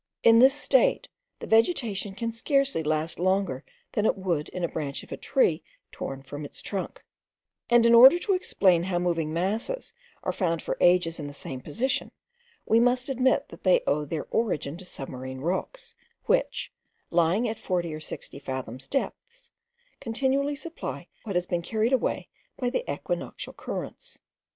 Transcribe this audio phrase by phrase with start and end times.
[0.23, 1.09] In this state,
[1.41, 5.61] the vegetation can scarcely last longer than it would in the branch of a tree
[5.91, 7.03] torn from its trunk;
[7.69, 9.93] and in order to explain how moving masses
[10.23, 12.09] are found for ages in the same position,
[12.65, 15.93] we must admit that they owe their origin to submarine rocks,
[16.25, 16.73] which,
[17.11, 19.51] lying at forty or sixty fathoms' depth,
[19.99, 22.27] continually supply what has been carried away
[22.57, 24.17] by the equinoctial currents.